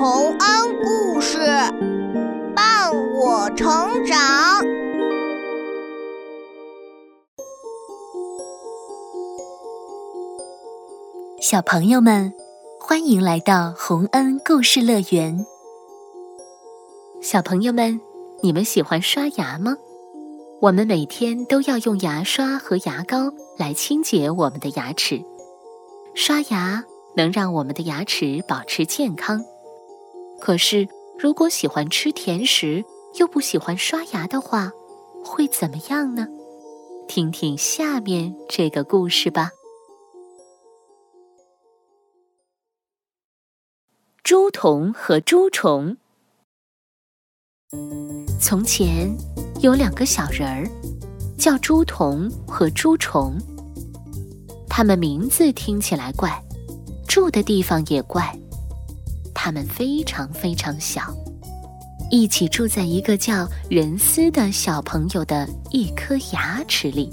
[0.00, 0.38] 洪恩
[0.84, 1.38] 故事
[2.54, 2.88] 伴
[3.20, 3.66] 我成
[4.06, 4.16] 长。
[11.40, 12.32] 小朋友们，
[12.78, 15.44] 欢迎来到洪恩故事乐园。
[17.20, 18.00] 小朋友们，
[18.40, 19.74] 你们喜欢刷牙吗？
[20.60, 25.20] 我们每天都要用牙刷和牙膏来清洁我们的牙齿。
[26.14, 26.84] 刷牙
[27.16, 29.44] 能让我们的牙齿保持健康。
[30.40, 30.88] 可是，
[31.18, 32.84] 如果喜欢吃甜食
[33.16, 34.70] 又不喜欢刷牙的话，
[35.24, 36.26] 会怎么样呢？
[37.08, 39.50] 听听下面这个故事吧。
[44.22, 45.96] 猪童和猪虫。
[48.40, 49.14] 从前
[49.60, 50.68] 有两个小人儿，
[51.38, 53.36] 叫猪童和猪虫。
[54.68, 56.42] 他们名字听起来怪，
[57.06, 58.38] 住的地方也怪。
[59.40, 61.14] 他们非常非常小，
[62.10, 67.08] 一起住在一个叫仁思的小朋友的一颗牙齿里。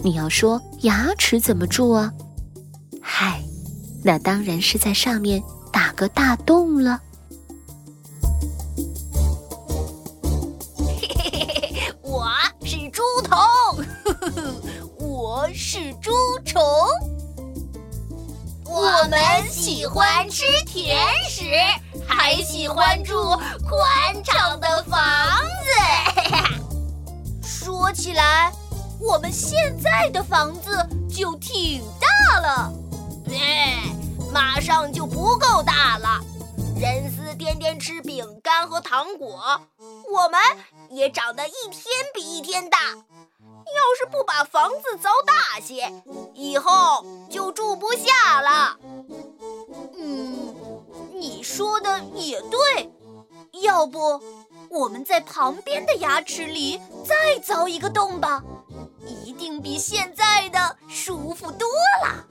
[0.00, 2.12] 你要说牙齿怎么住啊？
[3.00, 3.40] 嗨，
[4.02, 5.40] 那当然是在上面
[5.72, 7.00] 打个大洞了。
[19.68, 20.96] 喜欢吃甜
[21.28, 21.44] 食，
[22.08, 23.36] 还喜欢住
[23.68, 24.98] 宽敞的房
[25.62, 27.44] 子。
[27.46, 28.50] 说起来，
[28.98, 30.70] 我们现在的房子
[31.14, 32.72] 就挺大了，
[33.30, 33.82] 哎，
[34.32, 36.18] 马上就不够大了。
[36.80, 39.60] 人丝天天吃饼干和糖果，
[40.10, 40.40] 我们
[40.88, 42.78] 也长得一天比一天大。
[42.88, 45.92] 要是不把房子凿大些，
[46.32, 48.74] 以后就住不下了。
[49.98, 50.54] 嗯，
[51.12, 52.92] 你说的也对。
[53.62, 54.20] 要不，
[54.70, 58.42] 我们在旁边的牙齿里再凿一个洞吧，
[59.24, 61.68] 一定比现在的舒服多
[62.04, 62.24] 了。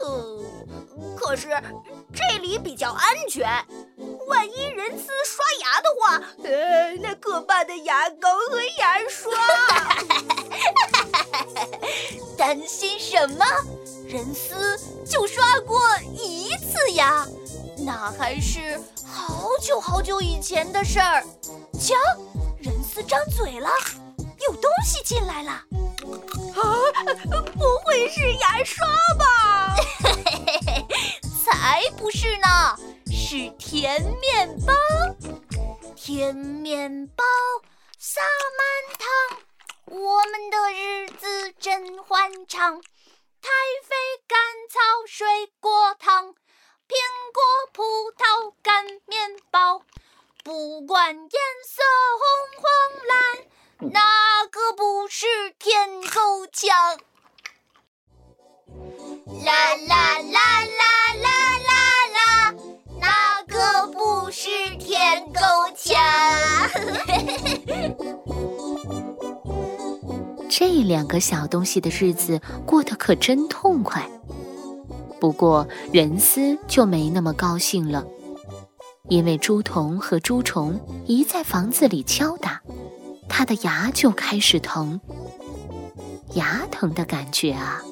[0.00, 0.42] 呃，
[1.16, 1.48] 可是
[2.14, 3.46] 这里比较安全。
[4.26, 9.32] 万一人呲刷牙的话，呃，那可怕的牙膏和牙刷。
[12.38, 13.44] 担心什么？
[14.08, 15.80] 人丝就刷过
[16.12, 16.45] 一
[16.76, 17.26] 次牙，
[17.78, 21.24] 那还是好久好久以前的事儿。
[21.80, 21.94] 瞧，
[22.58, 23.70] 人丝张嘴了，
[24.46, 25.52] 有东西进来了。
[25.52, 25.62] 啊，
[27.56, 28.86] 不会是牙刷
[29.18, 29.76] 吧？
[31.44, 32.46] 才不是呢。
[33.10, 34.72] 是甜面包，
[35.96, 37.24] 甜面包
[37.98, 38.20] 撒
[38.58, 42.80] 满糖，我们的日子真欢畅。
[43.42, 43.50] 太
[43.82, 43.94] 妃
[44.28, 44.38] 甘
[44.70, 45.26] 草水
[45.60, 46.34] 果糖，
[46.88, 46.94] 苹
[47.34, 47.40] 果
[47.72, 47.82] 葡
[48.12, 49.82] 萄干面包，
[50.44, 51.24] 不管颜
[51.66, 51.82] 色
[52.20, 52.24] 红
[52.62, 52.66] 黄
[53.08, 54.00] 蓝，哪
[54.50, 55.26] 个不是
[55.58, 56.98] 甜够呛？
[59.44, 61.26] 啦啦啦啦啦
[61.64, 61.70] 啦
[62.14, 62.54] 啦，
[63.00, 64.16] 哪个不。
[64.28, 65.40] 是舔狗
[65.74, 65.96] 强。
[70.50, 74.10] 这两个小东西的日子过得可真痛快。
[75.20, 78.04] 不过人丝就没那么高兴了，
[79.08, 82.60] 因为猪童和猪虫一在房子里敲打，
[83.28, 85.00] 他的牙就开始疼。
[86.34, 87.82] 牙疼的感觉啊，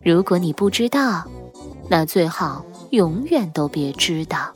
[0.00, 1.26] 如果你不知道，
[1.88, 4.52] 那最好永远都别知道。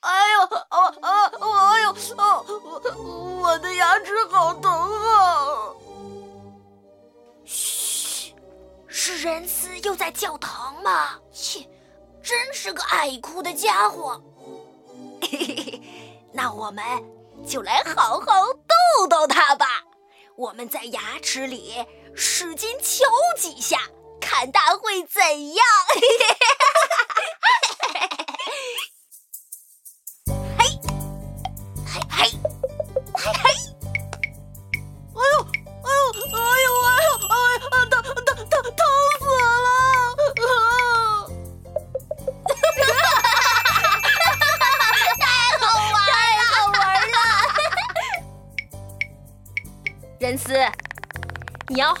[0.00, 0.40] 哎呦，
[0.70, 5.74] 哦啊，哎呦，我我的牙齿好疼啊！
[7.44, 7.77] 嘘，
[9.00, 11.16] 是仁慈又在教堂吗？
[11.32, 11.64] 切，
[12.20, 14.20] 真是个爱哭的家伙。
[15.22, 15.82] 嘿嘿嘿，
[16.32, 16.84] 那我们
[17.46, 18.24] 就来好好
[18.96, 19.66] 逗逗他吧。
[20.34, 21.76] 我们在牙齿里
[22.12, 23.04] 使劲敲
[23.38, 23.78] 几下，
[24.20, 25.22] 看他会怎
[25.54, 25.64] 样。
[25.94, 26.87] 嘿嘿嘿。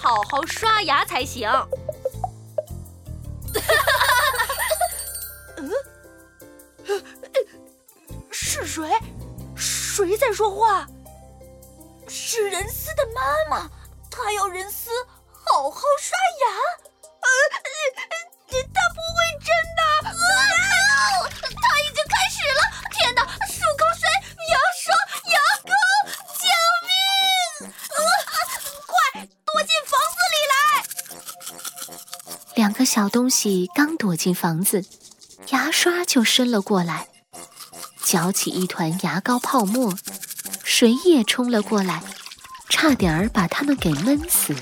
[0.08, 1.46] 好好刷牙才行。
[5.58, 5.70] 嗯，
[8.30, 8.90] 是谁？
[9.54, 10.88] 谁在说话？
[12.08, 13.20] 是仁思的妈
[13.50, 13.70] 妈，
[14.10, 14.88] 她要仁思
[15.30, 16.46] 好好刷牙。
[32.78, 34.84] 个小东西刚躲进房子，
[35.48, 37.08] 牙刷就伸了过来，
[38.04, 39.92] 搅起一团牙膏泡沫，
[40.62, 42.00] 水也冲了过来，
[42.68, 44.54] 差点儿把它们给闷死。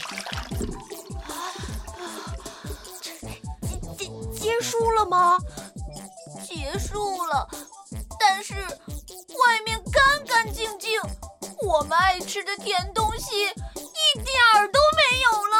[3.98, 4.06] 结
[4.40, 5.36] 结束了吗？
[6.42, 7.46] 结束了，
[8.18, 10.98] 但是外面干干净净，
[11.60, 15.56] 我们爱吃的甜东西一点儿都没有了。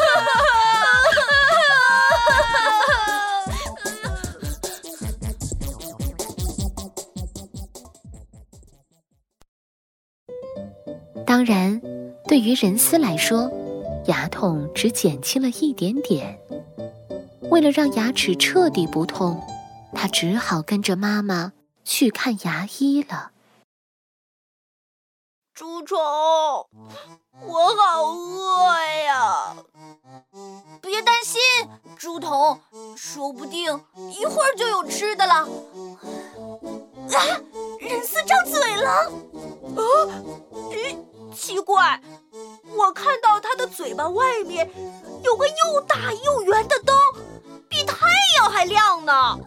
[11.34, 11.80] 当然，
[12.28, 13.50] 对于仁斯来说，
[14.06, 16.38] 牙痛只减轻了一点点。
[17.50, 19.42] 为了让牙齿彻底不痛，
[19.92, 21.52] 他只好跟着妈妈
[21.82, 23.32] 去看牙医了。
[25.52, 28.72] 猪虫，我好饿
[29.04, 29.56] 呀！
[30.80, 31.40] 别担心，
[31.96, 32.60] 猪童，
[32.96, 33.82] 说不定
[34.12, 35.34] 一会儿就有吃的了。
[35.34, 37.18] 啊，
[37.80, 38.88] 仁斯张嘴了！
[39.74, 39.82] 啊，
[40.70, 40.96] 咦，
[41.34, 42.00] 奇怪，
[42.76, 44.70] 我看到他的嘴巴外面
[45.22, 46.96] 有个又大又圆的灯，
[47.68, 48.06] 比太
[48.38, 49.38] 阳还亮呢。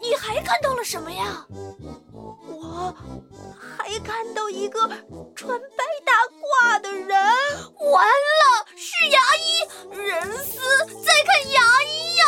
[0.00, 1.46] 你还看到了什么呀？
[2.46, 2.94] 我
[3.78, 4.80] 还看到一个
[5.36, 7.08] 穿白大褂的人。
[7.92, 12.24] 完了，是牙医仁斯在看牙医呀！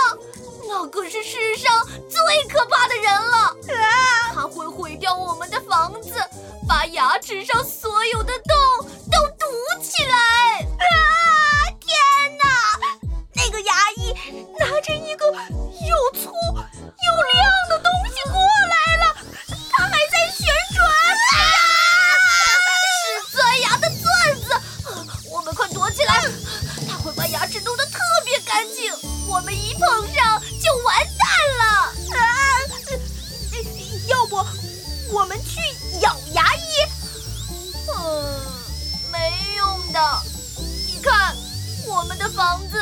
[0.68, 3.36] 那可是世上最可怕的人了。
[3.36, 4.13] 啊！
[4.48, 6.14] 会毁掉我们的房子，
[6.66, 8.32] 把牙齿上所有的
[8.78, 8.88] 洞
[42.34, 42.76] 房子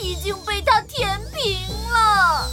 [0.00, 1.60] 已经被他填平
[1.90, 2.48] 了。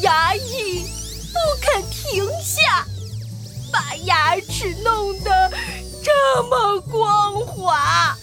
[0.00, 0.86] 牙医
[1.32, 2.86] 不肯停下，
[3.72, 5.52] 把牙齿弄得
[6.02, 8.16] 这么光滑，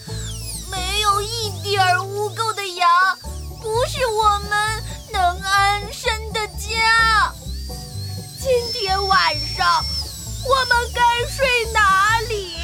[0.70, 3.14] 没有一点污垢的牙，
[3.60, 4.82] 不是我们
[5.12, 7.32] 能安身的家。
[8.40, 9.84] 今天晚上
[10.48, 12.56] 我们该睡哪里？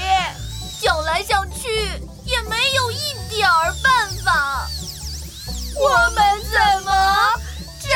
[0.81, 1.69] 想来想去
[2.25, 3.75] 也没有一点儿
[5.81, 6.91] 我们怎么
[7.81, 7.89] 这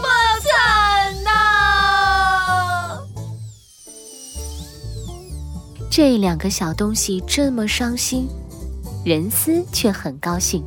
[0.00, 0.06] 么
[0.42, 0.46] 惨
[1.24, 1.30] 呢？
[5.90, 8.28] 这两个小东西这么伤心，
[9.04, 10.64] 仁斯却很高兴。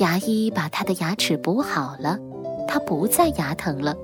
[0.00, 2.18] 牙医把他的牙齿补好了，
[2.66, 3.94] 他不再牙疼了，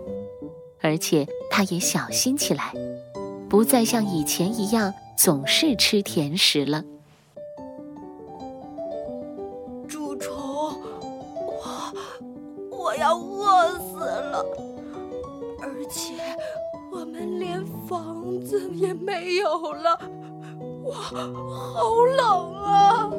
[0.80, 2.72] 而且他也小心起来，
[3.48, 6.84] 不再像以前一样总是吃甜食了。
[13.00, 14.44] 要饿死了，
[15.62, 16.12] 而且
[16.92, 19.98] 我们连房子也没有了，
[20.84, 23.10] 我好冷啊！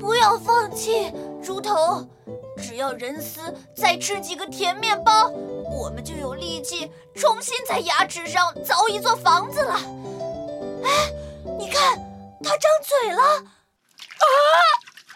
[0.00, 2.04] 不要放弃，猪头，
[2.56, 3.40] 只要仁斯
[3.76, 9.74] 再吃几个甜面包，我们就有力气重新在牙齿上凿一座房子了。
[10.82, 11.12] 哎，
[11.56, 11.96] 你看，
[12.42, 14.26] 他张嘴了，啊！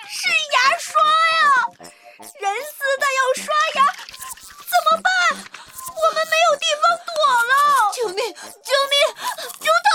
[0.07, 1.91] 是牙刷呀！
[2.49, 5.09] 人丝他要刷牙，怎么办？
[5.37, 7.13] 我们没有地方躲
[7.45, 7.53] 了！
[7.93, 8.25] 救命！
[8.33, 8.97] 救命！
[9.61, 9.89] 猪头，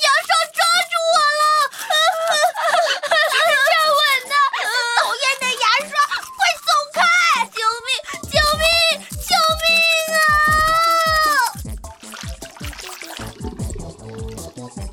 [0.00, 1.42] 牙刷抓住我了！
[3.34, 4.34] 站稳呐！
[5.00, 5.90] 讨厌的牙刷，
[6.36, 6.98] 快走开！
[7.50, 7.90] 救命！
[8.30, 8.64] 救命！
[9.26, 9.30] 救
[9.62, 9.66] 命
[10.14, 10.22] 啊！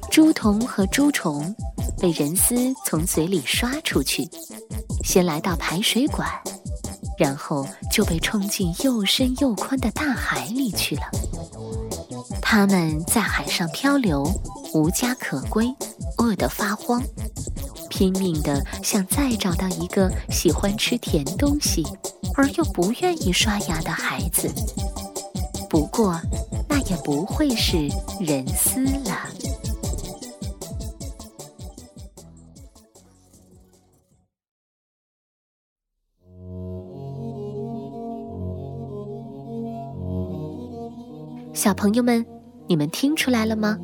[0.09, 1.55] 猪童和猪虫
[2.01, 4.27] 被人丝从嘴里刷出去，
[5.03, 6.27] 先来到排水管，
[7.17, 11.03] 然后就被冲进又深又宽的大海里去了。
[12.41, 14.23] 他们在海上漂流，
[14.73, 15.73] 无家可归，
[16.17, 17.01] 饿得发慌，
[17.89, 21.83] 拼命地想再找到一个喜欢吃甜东西
[22.35, 24.51] 而又不愿意刷牙的孩子。
[25.69, 26.19] 不过，
[26.69, 27.89] 那也不会是
[28.19, 29.27] 仁斯了。
[41.63, 42.25] 小朋友们，
[42.67, 43.77] 你们听出来了吗？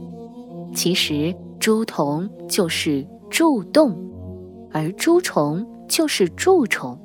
[0.75, 3.97] 其实猪虫就是蛀洞，
[4.69, 6.99] 而猪虫就是蛀虫。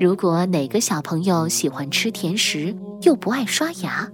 [0.00, 4.10] 如果哪个小朋友喜欢吃甜食又不爱刷牙，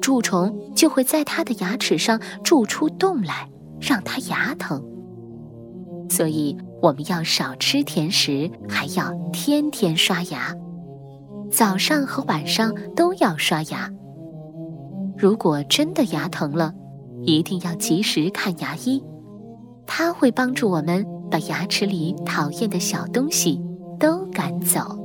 [0.00, 3.46] 蛀虫就会在他的牙齿上蛀出洞来，
[3.82, 4.82] 让他牙疼。
[6.08, 10.56] 所以我们要少吃甜食，还要天天刷牙，
[11.50, 13.92] 早上和晚上都要刷牙。
[15.22, 16.74] 如果真的牙疼了，
[17.24, 19.00] 一定要及时看牙医，
[19.86, 23.62] 他会帮助我们把牙齿里讨厌的小东西
[24.00, 24.98] 都赶走。